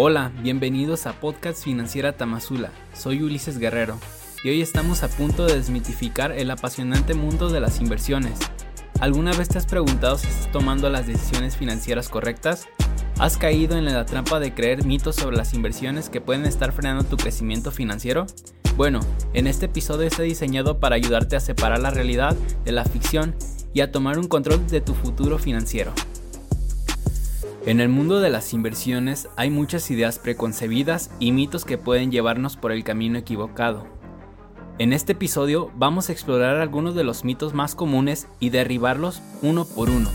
Hola, 0.00 0.30
bienvenidos 0.44 1.06
a 1.06 1.12
Podcast 1.14 1.64
Financiera 1.64 2.16
Tamazula. 2.16 2.70
Soy 2.92 3.20
Ulises 3.20 3.58
Guerrero 3.58 3.98
y 4.44 4.50
hoy 4.50 4.62
estamos 4.62 5.02
a 5.02 5.08
punto 5.08 5.44
de 5.44 5.56
desmitificar 5.56 6.30
el 6.30 6.52
apasionante 6.52 7.14
mundo 7.14 7.48
de 7.48 7.58
las 7.58 7.80
inversiones. 7.80 8.38
¿Alguna 9.00 9.32
vez 9.32 9.48
te 9.48 9.58
has 9.58 9.66
preguntado 9.66 10.16
si 10.16 10.28
estás 10.28 10.52
tomando 10.52 10.88
las 10.88 11.08
decisiones 11.08 11.56
financieras 11.56 12.08
correctas? 12.08 12.68
¿Has 13.18 13.38
caído 13.38 13.76
en 13.76 13.86
la 13.86 14.06
trampa 14.06 14.38
de 14.38 14.54
creer 14.54 14.84
mitos 14.84 15.16
sobre 15.16 15.36
las 15.36 15.52
inversiones 15.52 16.10
que 16.10 16.20
pueden 16.20 16.44
estar 16.44 16.70
frenando 16.70 17.02
tu 17.02 17.16
crecimiento 17.16 17.72
financiero? 17.72 18.24
Bueno, 18.76 19.00
en 19.34 19.48
este 19.48 19.66
episodio 19.66 20.06
está 20.06 20.22
diseñado 20.22 20.78
para 20.78 20.94
ayudarte 20.94 21.34
a 21.34 21.40
separar 21.40 21.80
la 21.80 21.90
realidad 21.90 22.36
de 22.64 22.70
la 22.70 22.84
ficción 22.84 23.34
y 23.74 23.80
a 23.80 23.90
tomar 23.90 24.20
un 24.20 24.28
control 24.28 24.64
de 24.68 24.80
tu 24.80 24.94
futuro 24.94 25.38
financiero. 25.38 25.92
En 27.68 27.80
el 27.80 27.90
mundo 27.90 28.20
de 28.20 28.30
las 28.30 28.54
inversiones 28.54 29.28
hay 29.36 29.50
muchas 29.50 29.90
ideas 29.90 30.18
preconcebidas 30.18 31.10
y 31.20 31.32
mitos 31.32 31.66
que 31.66 31.76
pueden 31.76 32.10
llevarnos 32.10 32.56
por 32.56 32.72
el 32.72 32.82
camino 32.82 33.18
equivocado. 33.18 33.86
En 34.78 34.94
este 34.94 35.12
episodio 35.12 35.70
vamos 35.76 36.08
a 36.08 36.12
explorar 36.12 36.56
algunos 36.56 36.94
de 36.94 37.04
los 37.04 37.26
mitos 37.26 37.52
más 37.52 37.74
comunes 37.74 38.26
y 38.40 38.48
derribarlos 38.48 39.20
uno 39.42 39.66
por 39.66 39.90
uno. 39.90 40.08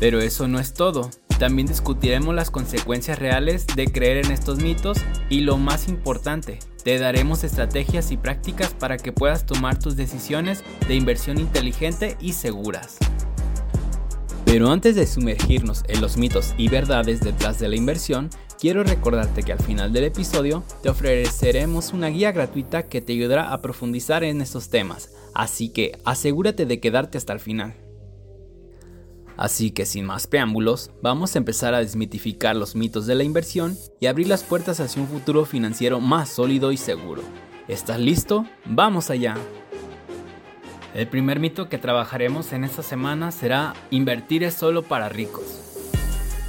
Pero 0.00 0.20
eso 0.20 0.48
no 0.48 0.58
es 0.58 0.74
todo. 0.74 1.08
También 1.38 1.66
discutiremos 1.66 2.34
las 2.34 2.50
consecuencias 2.50 3.18
reales 3.18 3.66
de 3.68 3.90
creer 3.90 4.26
en 4.26 4.30
estos 4.30 4.58
mitos 4.58 4.98
y 5.30 5.40
lo 5.40 5.56
más 5.56 5.88
importante, 5.88 6.58
te 6.84 6.98
daremos 6.98 7.42
estrategias 7.42 8.12
y 8.12 8.18
prácticas 8.18 8.74
para 8.74 8.98
que 8.98 9.12
puedas 9.12 9.46
tomar 9.46 9.78
tus 9.78 9.96
decisiones 9.96 10.62
de 10.86 10.94
inversión 10.94 11.38
inteligente 11.38 12.18
y 12.20 12.34
seguras. 12.34 12.98
Pero 14.52 14.70
antes 14.70 14.96
de 14.96 15.06
sumergirnos 15.06 15.82
en 15.88 16.02
los 16.02 16.18
mitos 16.18 16.52
y 16.58 16.68
verdades 16.68 17.20
detrás 17.20 17.58
de 17.58 17.68
la 17.68 17.76
inversión, 17.76 18.28
quiero 18.60 18.84
recordarte 18.84 19.42
que 19.42 19.52
al 19.54 19.58
final 19.58 19.94
del 19.94 20.04
episodio 20.04 20.62
te 20.82 20.90
ofreceremos 20.90 21.94
una 21.94 22.08
guía 22.08 22.32
gratuita 22.32 22.86
que 22.86 23.00
te 23.00 23.14
ayudará 23.14 23.50
a 23.50 23.62
profundizar 23.62 24.24
en 24.24 24.42
estos 24.42 24.68
temas, 24.68 25.08
así 25.32 25.70
que 25.70 25.98
asegúrate 26.04 26.66
de 26.66 26.80
quedarte 26.80 27.16
hasta 27.16 27.32
el 27.32 27.40
final. 27.40 27.76
Así 29.38 29.70
que 29.70 29.86
sin 29.86 30.04
más 30.04 30.26
preámbulos, 30.26 30.90
vamos 31.00 31.34
a 31.34 31.38
empezar 31.38 31.72
a 31.72 31.78
desmitificar 31.78 32.54
los 32.54 32.76
mitos 32.76 33.06
de 33.06 33.14
la 33.14 33.24
inversión 33.24 33.78
y 34.00 34.06
abrir 34.06 34.28
las 34.28 34.42
puertas 34.42 34.80
hacia 34.80 35.00
un 35.00 35.08
futuro 35.08 35.46
financiero 35.46 35.98
más 35.98 36.28
sólido 36.28 36.72
y 36.72 36.76
seguro. 36.76 37.22
¿Estás 37.68 37.98
listo? 37.98 38.44
¡Vamos 38.66 39.08
allá! 39.08 39.34
El 40.94 41.08
primer 41.08 41.40
mito 41.40 41.70
que 41.70 41.78
trabajaremos 41.78 42.52
en 42.52 42.64
esta 42.64 42.82
semana 42.82 43.30
será 43.30 43.72
invertir 43.90 44.44
es 44.44 44.52
solo 44.52 44.82
para 44.82 45.08
ricos. 45.08 45.44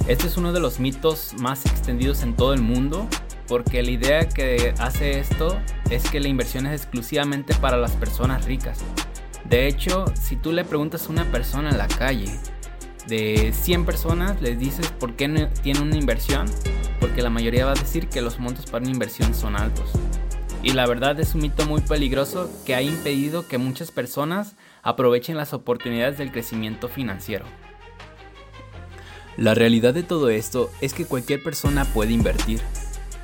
Este 0.06 0.26
es 0.26 0.36
uno 0.36 0.52
de 0.52 0.60
los 0.60 0.80
mitos 0.80 1.32
más 1.38 1.64
extendidos 1.64 2.22
en 2.22 2.36
todo 2.36 2.52
el 2.52 2.60
mundo 2.60 3.08
porque 3.48 3.82
la 3.82 3.90
idea 3.90 4.28
que 4.28 4.74
hace 4.78 5.18
esto 5.18 5.58
es 5.90 6.10
que 6.10 6.20
la 6.20 6.28
inversión 6.28 6.66
es 6.66 6.82
exclusivamente 6.82 7.54
para 7.54 7.78
las 7.78 7.92
personas 7.92 8.44
ricas. 8.44 8.80
De 9.48 9.66
hecho, 9.66 10.04
si 10.20 10.36
tú 10.36 10.52
le 10.52 10.64
preguntas 10.66 11.06
a 11.06 11.10
una 11.10 11.24
persona 11.24 11.70
en 11.70 11.78
la 11.78 11.88
calle, 11.88 12.38
de 13.06 13.50
100 13.54 13.86
personas 13.86 14.42
les 14.42 14.58
dices 14.58 14.88
por 14.92 15.16
qué 15.16 15.26
no 15.26 15.48
tiene 15.62 15.80
una 15.80 15.96
inversión, 15.96 16.46
porque 17.00 17.22
la 17.22 17.30
mayoría 17.30 17.64
va 17.64 17.72
a 17.72 17.74
decir 17.74 18.08
que 18.08 18.20
los 18.20 18.38
montos 18.38 18.66
para 18.66 18.82
una 18.82 18.92
inversión 18.92 19.34
son 19.34 19.56
altos. 19.56 19.90
Y 20.64 20.72
la 20.72 20.86
verdad 20.86 21.20
es 21.20 21.34
un 21.34 21.42
mito 21.42 21.66
muy 21.66 21.82
peligroso 21.82 22.50
que 22.64 22.74
ha 22.74 22.80
impedido 22.80 23.46
que 23.46 23.58
muchas 23.58 23.90
personas 23.90 24.56
aprovechen 24.82 25.36
las 25.36 25.52
oportunidades 25.52 26.16
del 26.16 26.32
crecimiento 26.32 26.88
financiero. 26.88 27.44
La 29.36 29.52
realidad 29.52 29.92
de 29.92 30.02
todo 30.02 30.30
esto 30.30 30.70
es 30.80 30.94
que 30.94 31.04
cualquier 31.04 31.42
persona 31.42 31.84
puede 31.84 32.12
invertir. 32.12 32.60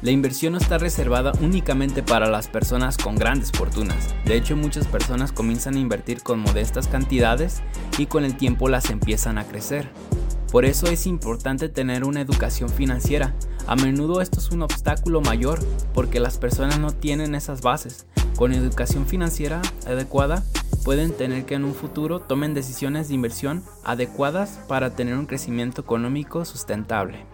La 0.03 0.11
inversión 0.11 0.53
no 0.53 0.59
está 0.59 0.77
reservada 0.77 1.33
únicamente 1.41 2.03
para 2.03 2.29
las 2.29 2.49
personas 2.49 2.99
con 2.99 3.17
grandes 3.17 3.53
fortunas. 3.53 4.15
De 4.27 4.37
hecho, 4.37 4.55
muchas 4.55 4.87
personas 4.87 5.33
comienzan 5.33 5.77
a 5.77 5.81
invertir 5.81 6.23
con 6.23 6.41
modestas 6.41 6.89
cantidades 6.89 7.63
y 7.97 8.05
con 8.05 8.27
el 8.27 8.37
tiempo 8.37 8.69
las 8.69 8.91
empiezan 8.91 9.39
a 9.39 9.45
crecer. 9.45 9.89
Por 10.51 10.65
eso 10.65 10.89
es 10.89 11.07
importante 11.07 11.69
tener 11.69 12.05
una 12.05 12.21
educación 12.21 12.69
financiera. 12.71 13.35
A 13.69 13.77
menudo 13.77 14.21
esto 14.21 14.41
es 14.41 14.51
un 14.51 14.63
obstáculo 14.63 15.21
mayor 15.21 15.61
porque 15.95 16.19
las 16.19 16.39
personas 16.39 16.81
no 16.81 16.91
tienen 16.91 17.37
esas 17.37 17.63
bases. 17.63 18.07
Con 18.37 18.53
educación 18.53 19.07
financiera 19.07 19.63
adecuada 19.87 20.43
pueden 20.85 21.13
tener 21.13 21.45
que 21.45 21.55
en 21.55 21.65
un 21.65 21.75
futuro 21.75 22.19
tomen 22.19 22.53
decisiones 22.53 23.09
de 23.09 23.15
inversión 23.15 23.63
adecuadas 23.85 24.59
para 24.67 24.97
tener 24.97 25.15
un 25.15 25.27
crecimiento 25.27 25.83
económico 25.83 26.45
sustentable. 26.45 27.27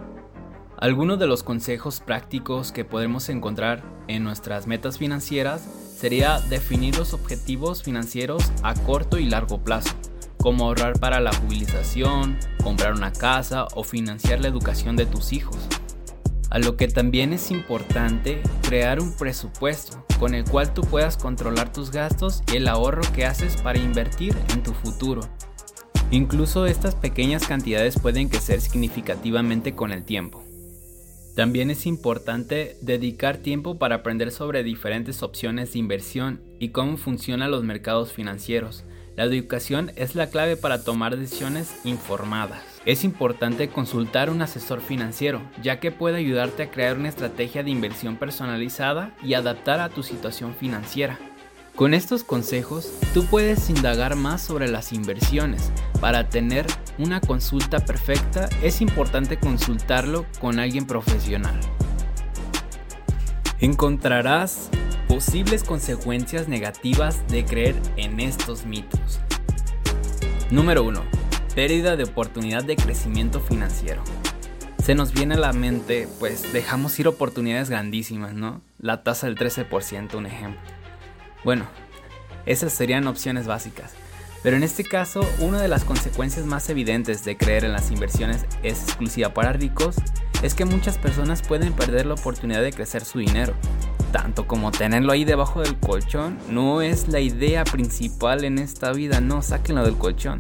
Algunos 0.77 1.19
de 1.19 1.27
los 1.27 1.43
consejos 1.43 2.01
prácticos 2.01 2.71
que 2.71 2.85
podemos 2.85 3.31
encontrar 3.31 3.83
en 4.09 4.25
nuestras 4.25 4.67
metas 4.67 4.99
financieras 4.99 5.63
sería 5.97 6.39
definir 6.51 6.99
los 6.99 7.15
objetivos 7.15 7.83
financieros 7.83 8.53
a 8.63 8.75
corto 8.75 9.17
y 9.17 9.25
largo 9.25 9.65
plazo 9.65 9.95
como 10.47 10.67
ahorrar 10.67 11.01
para 11.01 11.19
la 11.19 11.35
jubilización, 11.35 12.39
comprar 12.63 12.93
una 12.93 13.13
casa 13.13 13.67
o 13.75 13.83
financiar 13.83 14.41
la 14.41 14.47
educación 14.47 14.95
de 14.95 15.05
tus 15.05 15.33
hijos. 15.33 15.57
A 16.51 16.61
lo 16.61 16.77
que 16.77 16.87
también 16.87 17.33
es 17.33 17.51
importante 17.51 18.43
crear 18.63 19.01
un 19.01 19.17
presupuesto 19.17 20.07
con 20.21 20.37
el 20.37 20.45
cual 20.45 20.73
tú 20.73 20.83
puedas 20.83 21.17
controlar 21.17 21.73
tus 21.73 21.91
gastos 21.91 22.45
y 22.53 22.59
el 22.59 22.69
ahorro 22.69 23.03
que 23.13 23.27
haces 23.27 23.57
para 23.61 23.81
invertir 23.81 24.37
en 24.53 24.63
tu 24.63 24.73
futuro. 24.73 25.23
Incluso 26.13 26.67
estas 26.67 26.95
pequeñas 26.95 27.45
cantidades 27.49 27.99
pueden 27.99 28.29
crecer 28.29 28.61
significativamente 28.61 29.75
con 29.75 29.91
el 29.91 30.05
tiempo. 30.05 30.45
También 31.35 31.73
es 31.73 31.87
importante 31.87 32.77
dedicar 32.83 33.39
tiempo 33.39 33.81
para 33.81 33.97
aprender 33.97 34.31
sobre 34.31 34.63
diferentes 34.63 35.25
opciones 35.25 35.73
de 35.73 35.81
inversión 35.81 36.41
y 36.61 36.69
cómo 36.69 36.99
funcionan 36.99 37.51
los 37.51 37.65
mercados 37.65 38.13
financieros, 38.13 38.85
la 39.17 39.25
educación 39.25 39.93
es 39.97 40.15
la 40.15 40.29
clave 40.29 40.57
para 40.57 40.85
tomar 40.85 41.17
decisiones 41.17 41.75
informadas. 41.85 42.63
Es 42.85 43.03
importante 43.03 43.69
consultar 43.69 44.29
un 44.29 44.43
asesor 44.43 44.83
financiero, 44.83 45.41
ya 45.63 45.81
que 45.81 45.91
puede 45.91 46.19
ayudarte 46.19 46.65
a 46.65 46.71
crear 46.71 46.99
una 46.99 47.09
estrategia 47.09 47.63
de 47.63 47.71
inversión 47.71 48.17
personalizada 48.17 49.15
y 49.23 49.33
adaptar 49.33 49.81
a 49.81 49.89
tu 49.89 50.03
situación 50.03 50.55
financiera. 50.55 51.19
Con 51.75 51.95
estos 51.95 52.25
consejos, 52.25 52.93
tú 53.15 53.25
puedes 53.25 53.71
indagar 53.71 54.17
más 54.17 54.43
sobre 54.43 54.69
las 54.69 54.93
inversiones. 54.93 55.73
Para 56.01 56.29
tener 56.29 56.67
una 56.99 57.21
consulta 57.21 57.81
perfecta, 57.85 58.51
es 58.63 58.83
importante 58.83 59.39
consultarlo 59.39 60.27
con 60.41 60.59
alguien 60.59 60.87
profesional. 60.87 61.59
Encontrarás 63.61 64.69
Posibles 65.09 65.63
consecuencias 65.63 66.49
negativas 66.49 67.27
de 67.29 67.45
creer 67.45 67.77
en 67.97 68.19
estos 68.19 68.67
mitos. 68.67 69.21
Número 70.51 70.83
1. 70.83 71.01
Pérdida 71.55 71.95
de 71.95 72.03
oportunidad 72.03 72.65
de 72.65 72.75
crecimiento 72.75 73.41
financiero. 73.41 74.03
Se 74.83 74.97
nos 74.97 75.13
viene 75.13 75.35
a 75.35 75.39
la 75.39 75.53
mente, 75.53 76.09
pues 76.19 76.53
dejamos 76.53 76.99
ir 76.99 77.07
oportunidades 77.07 77.71
grandísimas, 77.71 78.35
¿no? 78.35 78.63
La 78.81 79.05
tasa 79.05 79.29
del 79.29 79.37
13%, 79.37 80.17
un 80.17 80.27
ejemplo. 80.27 80.61
Bueno, 81.45 81.67
esas 82.45 82.73
serían 82.73 83.07
opciones 83.07 83.47
básicas. 83.47 83.93
Pero 84.43 84.57
en 84.57 84.65
este 84.65 84.83
caso, 84.83 85.21
una 85.39 85.63
de 85.63 85.69
las 85.69 85.85
consecuencias 85.85 86.47
más 86.47 86.69
evidentes 86.69 87.25
de 87.25 87.37
creer 87.37 87.65
en 87.65 87.73
las 87.73 87.93
inversiones 87.93 88.45
es 88.65 88.83
exclusiva 88.83 89.33
para 89.33 89.53
ricos, 89.53 89.97
es 90.43 90.55
que 90.55 90.65
muchas 90.65 90.99
personas 90.99 91.43
pueden 91.43 91.73
perder 91.73 92.07
la 92.07 92.15
oportunidad 92.15 92.63
de 92.63 92.73
crecer 92.73 93.05
su 93.05 93.21
dinero 93.21 93.55
tanto 94.13 94.47
como 94.47 94.71
tenerlo 94.71 95.13
ahí 95.13 95.25
debajo 95.25 95.61
del 95.61 95.79
colchón 95.79 96.39
no 96.51 96.83
es 96.83 97.09
la 97.09 97.21
idea 97.21 97.65
principal 97.65 98.45
en 98.45 98.59
esta 98.59 98.93
vida, 98.93 99.21
no, 99.21 99.43
sáquenlo 99.43 99.85
del 99.85 99.97
colchón. 99.97 100.39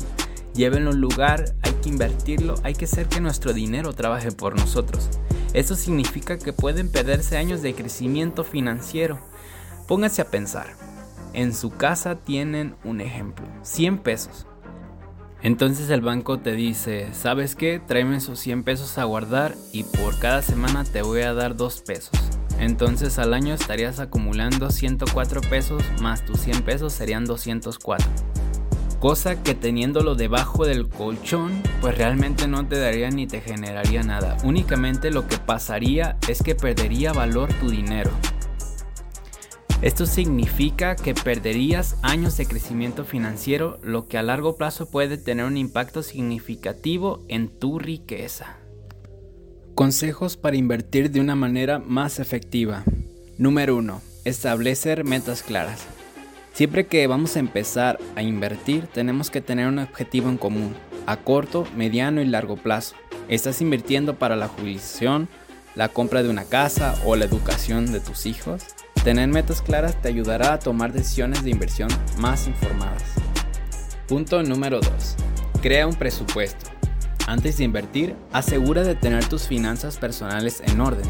Llévenlo 0.55 0.91
a 0.91 0.95
un 0.95 1.01
lugar, 1.01 1.55
hay 1.63 1.73
que 1.83 1.91
invertirlo, 1.91 2.55
hay 2.63 2.75
que 2.75 2.87
hacer 2.87 3.07
que 3.09 3.21
nuestro 3.21 3.53
dinero 3.53 3.93
trabaje 3.93 4.33
por 4.33 4.59
nosotros. 4.59 5.11
Eso 5.53 5.75
significa 5.75 6.39
que 6.39 6.53
pueden 6.53 6.91
perderse 6.91 7.37
años 7.37 7.63
de 7.63 7.75
crecimiento 7.75 8.45
financiero. 8.45 9.19
Pónganse 9.87 10.23
a 10.23 10.31
pensar. 10.31 10.69
En 11.33 11.55
su 11.55 11.71
casa 11.71 12.17
tienen 12.17 12.75
un 12.85 13.01
ejemplo, 13.01 13.47
100 13.63 13.99
pesos. 13.99 14.47
Entonces 15.43 15.91
el 15.91 16.01
banco 16.01 16.39
te 16.39 16.53
dice, 16.53 17.09
¿sabes 17.13 17.55
qué? 17.55 17.81
Tráeme 17.87 18.17
esos 18.17 18.41
100 18.41 18.65
pesos 18.65 18.97
a 18.99 19.05
guardar 19.05 19.55
y 19.73 19.85
por 19.85 20.19
cada 20.19 20.41
semana 20.43 20.85
te 20.85 21.03
voy 21.03 21.21
a 21.21 21.35
dar 21.35 21.57
2 21.57 21.83
pesos. 21.83 22.26
Entonces 22.59 23.19
al 23.19 23.35
año 23.35 23.55
estarías 23.55 24.01
acumulando 24.01 24.71
104 24.71 25.41
pesos 25.43 25.83
más 26.01 26.25
tus 26.25 26.41
100 26.41 26.63
pesos 26.63 26.93
serían 26.93 27.25
204. 27.25 28.07
Cosa 28.99 29.43
que 29.43 29.55
teniéndolo 29.55 30.15
debajo 30.15 30.65
del 30.65 30.89
colchón, 30.89 31.63
pues 31.81 31.97
realmente 31.99 32.49
no 32.49 32.67
te 32.67 32.79
daría 32.79 33.11
ni 33.11 33.27
te 33.27 33.43
generaría 33.43 34.03
nada. 34.03 34.39
Únicamente 34.43 35.11
lo 35.11 35.29
que 35.29 35.37
pasaría 35.37 36.17
es 36.29 36.43
que 36.43 36.55
perdería 36.55 37.13
valor 37.13 37.53
tu 37.55 37.69
dinero. 37.69 38.11
Esto 39.83 40.07
significa 40.07 40.97
que 40.97 41.15
perderías 41.15 41.99
años 42.03 42.39
de 42.39 42.47
crecimiento 42.47 43.05
financiero, 43.05 43.79
lo 43.83 44.09
que 44.09 44.17
a 44.17 44.23
largo 44.23 44.57
plazo 44.57 44.91
puede 44.91 45.19
tener 45.19 45.45
un 45.45 45.59
impacto 45.59 46.03
significativo 46.03 47.23
en 47.29 47.49
tu 47.49 47.79
riqueza. 47.79 48.57
Consejos 49.77 50.39
para 50.39 50.57
invertir 50.57 51.11
de 51.11 51.21
una 51.21 51.37
manera 51.37 51.79
más 51.79 52.19
efectiva. 52.19 52.83
Número 53.37 53.77
1. 53.77 54.01
Establecer 54.25 55.05
metas 55.05 55.43
claras. 55.43 55.85
Siempre 56.55 56.87
que 56.87 57.07
vamos 57.07 57.37
a 57.37 57.41
empezar 57.41 57.99
a 58.15 58.23
invertir 58.23 58.87
tenemos 58.87 59.31
que 59.31 59.43
tener 59.43 59.69
un 59.69 59.79
objetivo 59.79 60.31
en 60.31 60.39
común, 60.39 60.75
a 61.05 61.19
corto, 61.19 61.69
mediano 61.77 62.23
y 62.23 62.25
largo 62.25 62.57
plazo. 62.57 62.97
¿Estás 63.29 63.61
invirtiendo 63.61 64.15
para 64.19 64.35
la 64.35 64.49
jubilación, 64.49 65.29
la 65.75 65.91
compra 65.91 66.23
de 66.23 66.31
una 66.31 66.45
casa 66.45 66.95
o 67.05 67.15
la 67.15 67.27
educación 67.27 67.93
de 67.93 68.01
tus 68.01 68.25
hijos? 68.25 68.65
Tener 69.05 69.29
metas 69.29 69.61
claras 69.61 70.01
te 70.01 70.09
ayudará 70.09 70.55
a 70.55 70.59
tomar 70.59 70.95
decisiones 70.95 71.45
de 71.45 71.51
inversión 71.51 71.91
más 72.17 72.47
informadas. 72.47 73.05
Punto 74.09 74.43
número 74.43 74.81
2. 74.81 75.17
Crea 75.61 75.87
un 75.87 75.97
presupuesto. 75.97 76.76
Antes 77.27 77.59
de 77.59 77.65
invertir, 77.65 78.15
asegura 78.33 78.85
de 78.85 78.95
tener 78.95 79.29
tus 79.29 79.49
finanzas 79.49 79.97
personales 79.97 80.63
en 80.65 80.81
orden. 80.81 81.07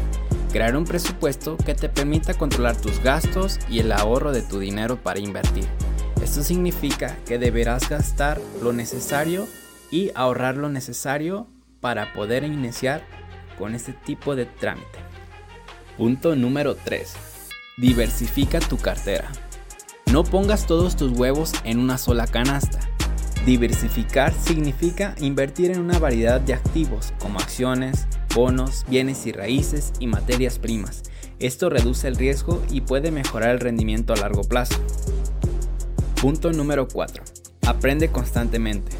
Crear 0.51 0.75
un 0.75 0.83
presupuesto 0.83 1.57
que 1.57 1.75
te 1.75 1.89
permita 1.89 2.33
controlar 2.33 2.75
tus 2.75 2.99
gastos 3.03 3.59
y 3.69 3.79
el 3.79 3.91
ahorro 3.91 4.31
de 4.31 4.41
tu 4.41 4.57
dinero 4.57 4.97
para 4.97 5.19
invertir. 5.19 5.67
Esto 6.19 6.41
significa 6.41 7.15
que 7.27 7.37
deberás 7.37 7.87
gastar 7.87 8.41
lo 8.63 8.73
necesario 8.73 9.47
y 9.91 10.11
ahorrar 10.15 10.57
lo 10.57 10.69
necesario 10.69 11.47
para 11.81 12.11
poder 12.13 12.43
iniciar 12.43 13.03
con 13.59 13.75
este 13.75 13.93
tipo 13.93 14.35
de 14.35 14.47
trámite. 14.47 14.99
Punto 15.97 16.35
número 16.35 16.75
3. 16.75 17.13
Diversifica 17.77 18.59
tu 18.59 18.77
cartera. 18.77 19.31
No 20.11 20.23
pongas 20.23 20.65
todos 20.65 20.95
tus 20.95 21.11
huevos 21.11 21.53
en 21.63 21.77
una 21.77 21.99
sola 21.99 22.25
canasta. 22.25 22.79
Diversificar 23.47 24.33
significa 24.33 25.15
invertir 25.21 25.71
en 25.71 25.79
una 25.79 25.99
variedad 25.99 26.41
de 26.41 26.53
activos 26.53 27.13
como 27.17 27.39
acciones, 27.39 28.05
bonos, 28.35 28.85
bienes 28.89 29.25
y 29.25 29.31
raíces 29.31 29.93
y 30.01 30.07
materias 30.07 30.59
primas. 30.59 31.03
Esto 31.39 31.69
reduce 31.69 32.09
el 32.09 32.17
riesgo 32.17 32.61
y 32.69 32.81
puede 32.81 33.09
mejorar 33.09 33.51
el 33.51 33.61
rendimiento 33.61 34.11
a 34.11 34.17
largo 34.17 34.41
plazo. 34.41 34.75
Punto 36.19 36.51
número 36.51 36.89
4. 36.89 37.23
Aprende 37.65 38.09
constantemente. 38.09 38.91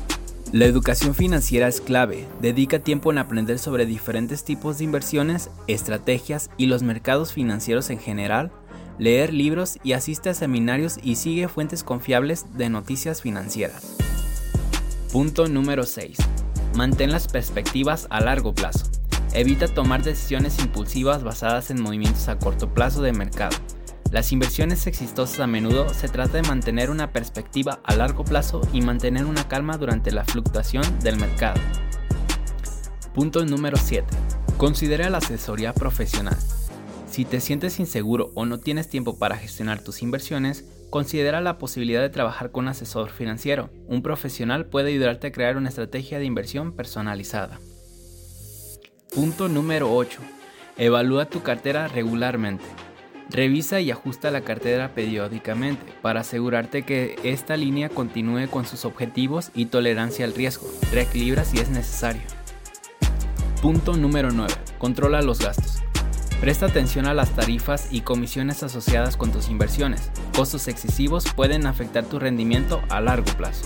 La 0.53 0.63
educación 0.63 1.13
financiera 1.13 1.67
es 1.67 1.81
clave. 1.81 2.25
Dedica 2.41 2.79
tiempo 2.79 3.11
en 3.11 3.17
aprender 3.17 3.59
sobre 3.59 3.85
diferentes 3.85 4.45
tipos 4.45 4.77
de 4.77 4.85
inversiones, 4.85 5.49
estrategias 5.67 6.51
y 6.55 6.67
los 6.67 6.83
mercados 6.83 7.33
financieros 7.33 7.89
en 7.89 7.99
general, 7.99 8.53
leer 8.97 9.33
libros 9.33 9.77
y 9.83 9.91
asiste 9.91 10.29
a 10.29 10.33
seminarios 10.33 10.99
y 11.03 11.15
sigue 11.15 11.49
fuentes 11.49 11.83
confiables 11.83 12.45
de 12.57 12.69
noticias 12.69 13.21
financieras. 13.21 13.96
Punto 15.11 15.47
número 15.47 15.83
6. 15.83 16.17
Mantén 16.75 17.13
las 17.13 17.29
perspectivas 17.29 18.07
a 18.09 18.19
largo 18.19 18.53
plazo. 18.53 18.87
Evita 19.33 19.69
tomar 19.69 20.03
decisiones 20.03 20.59
impulsivas 20.59 21.23
basadas 21.23 21.71
en 21.71 21.81
movimientos 21.81 22.27
a 22.27 22.37
corto 22.37 22.73
plazo 22.73 23.01
de 23.01 23.13
mercado. 23.13 23.55
Las 24.11 24.33
inversiones 24.33 24.85
exitosas 24.85 25.39
a 25.39 25.47
menudo 25.47 25.93
se 25.93 26.09
trata 26.09 26.33
de 26.33 26.47
mantener 26.47 26.89
una 26.89 27.13
perspectiva 27.13 27.79
a 27.85 27.95
largo 27.95 28.25
plazo 28.25 28.59
y 28.73 28.81
mantener 28.81 29.23
una 29.23 29.47
calma 29.47 29.77
durante 29.77 30.11
la 30.11 30.25
fluctuación 30.25 30.83
del 30.99 31.17
mercado. 31.17 31.61
Punto 33.13 33.45
número 33.45 33.77
7. 33.77 34.05
Considera 34.57 35.09
la 35.09 35.19
asesoría 35.19 35.73
profesional. 35.73 36.37
Si 37.09 37.23
te 37.23 37.39
sientes 37.39 37.79
inseguro 37.79 38.31
o 38.35 38.45
no 38.45 38.59
tienes 38.59 38.89
tiempo 38.89 39.17
para 39.17 39.37
gestionar 39.37 39.79
tus 39.79 40.01
inversiones, 40.01 40.65
considera 40.89 41.41
la 41.41 41.57
posibilidad 41.57 42.01
de 42.01 42.09
trabajar 42.09 42.51
con 42.51 42.65
un 42.65 42.69
asesor 42.69 43.09
financiero. 43.09 43.69
Un 43.87 44.01
profesional 44.01 44.65
puede 44.65 44.89
ayudarte 44.89 45.27
a 45.27 45.31
crear 45.31 45.57
una 45.57 45.69
estrategia 45.69 46.19
de 46.19 46.25
inversión 46.25 46.73
personalizada. 46.73 47.59
Punto 49.13 49.47
número 49.47 49.93
8. 49.93 50.19
Evalúa 50.77 51.25
tu 51.25 51.41
cartera 51.41 51.87
regularmente. 51.87 52.65
Revisa 53.29 53.81
y 53.81 53.91
ajusta 53.91 54.31
la 54.31 54.41
cartera 54.41 54.93
periódicamente 54.93 55.93
para 56.01 56.21
asegurarte 56.21 56.83
que 56.83 57.17
esta 57.23 57.57
línea 57.57 57.89
continúe 57.89 58.47
con 58.49 58.65
sus 58.65 58.85
objetivos 58.85 59.51
y 59.53 59.65
tolerancia 59.65 60.25
al 60.25 60.33
riesgo. 60.33 60.67
Reequilibra 60.93 61.43
si 61.43 61.57
es 61.57 61.69
necesario. 61.69 62.21
Punto 63.61 63.97
número 63.97 64.31
9. 64.31 64.53
Controla 64.77 65.21
los 65.21 65.39
gastos. 65.39 65.86
Presta 66.41 66.67
atención 66.67 67.07
a 67.07 67.15
las 67.15 67.31
tarifas 67.31 67.87
y 67.89 68.01
comisiones 68.01 68.61
asociadas 68.61 69.17
con 69.17 69.31
tus 69.31 69.49
inversiones. 69.49 70.11
Costos 70.35 70.67
excesivos 70.67 71.25
pueden 71.35 71.65
afectar 71.65 72.05
tu 72.05 72.19
rendimiento 72.19 72.81
a 72.89 73.01
largo 73.01 73.31
plazo. 73.37 73.65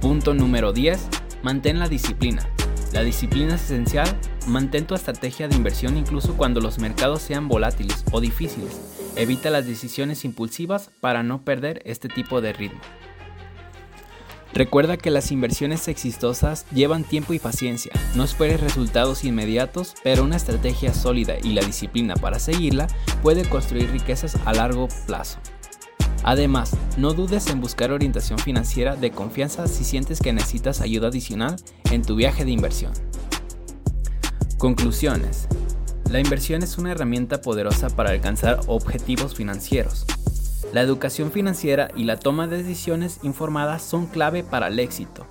Punto 0.00 0.34
número 0.34 0.72
10. 0.72 1.08
Mantén 1.44 1.78
la 1.78 1.88
disciplina. 1.88 2.48
La 2.92 3.02
disciplina 3.02 3.54
es 3.54 3.62
esencial. 3.62 4.08
Mantén 4.48 4.88
tu 4.88 4.96
estrategia 4.96 5.46
de 5.46 5.54
inversión 5.54 5.96
incluso 5.96 6.36
cuando 6.36 6.60
los 6.60 6.80
mercados 6.80 7.22
sean 7.22 7.46
volátiles 7.46 8.04
o 8.10 8.20
difíciles. 8.20 8.80
Evita 9.14 9.50
las 9.50 9.66
decisiones 9.66 10.24
impulsivas 10.24 10.90
para 11.00 11.22
no 11.22 11.44
perder 11.44 11.80
este 11.84 12.08
tipo 12.08 12.40
de 12.40 12.52
ritmo. 12.52 12.80
Recuerda 14.52 14.96
que 14.96 15.10
las 15.10 15.30
inversiones 15.30 15.86
exitosas 15.86 16.66
llevan 16.72 17.04
tiempo 17.04 17.32
y 17.32 17.38
paciencia. 17.38 17.92
No 18.16 18.24
esperes 18.24 18.60
resultados 18.60 19.24
inmediatos, 19.24 19.94
pero 20.02 20.24
una 20.24 20.36
estrategia 20.36 20.92
sólida 20.92 21.34
y 21.42 21.52
la 21.52 21.62
disciplina 21.62 22.14
para 22.16 22.40
seguirla 22.40 22.88
puede 23.22 23.48
construir 23.48 23.90
riquezas 23.90 24.36
a 24.44 24.52
largo 24.52 24.88
plazo. 25.06 25.38
Además, 26.22 26.76
no 26.98 27.14
dudes 27.14 27.48
en 27.48 27.60
buscar 27.60 27.92
orientación 27.92 28.38
financiera 28.38 28.96
de 28.96 29.10
confianza 29.10 29.66
si 29.66 29.84
sientes 29.84 30.20
que 30.20 30.32
necesitas 30.32 30.80
ayuda 30.80 31.08
adicional 31.08 31.56
en 31.90 32.02
tu 32.02 32.16
viaje 32.16 32.44
de 32.44 32.50
inversión. 32.50 32.92
Conclusiones. 34.58 35.46
La 36.10 36.18
inversión 36.18 36.62
es 36.62 36.76
una 36.76 36.90
herramienta 36.90 37.40
poderosa 37.40 37.88
para 37.88 38.10
alcanzar 38.10 38.60
objetivos 38.66 39.34
financieros. 39.34 40.04
La 40.72 40.82
educación 40.82 41.32
financiera 41.32 41.88
y 41.96 42.04
la 42.04 42.16
toma 42.16 42.46
de 42.46 42.58
decisiones 42.58 43.18
informadas 43.22 43.82
son 43.82 44.06
clave 44.06 44.44
para 44.44 44.68
el 44.68 44.78
éxito. 44.78 45.26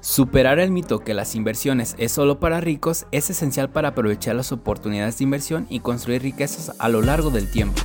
Superar 0.00 0.58
el 0.58 0.70
mito 0.70 1.00
que 1.00 1.14
las 1.14 1.34
inversiones 1.34 1.94
es 1.98 2.12
solo 2.12 2.40
para 2.40 2.60
ricos 2.60 3.06
es 3.12 3.30
esencial 3.30 3.70
para 3.70 3.88
aprovechar 3.88 4.34
las 4.34 4.52
oportunidades 4.52 5.18
de 5.18 5.24
inversión 5.24 5.66
y 5.70 5.80
construir 5.80 6.22
riquezas 6.22 6.74
a 6.78 6.88
lo 6.88 7.00
largo 7.00 7.30
del 7.30 7.50
tiempo. 7.50 7.80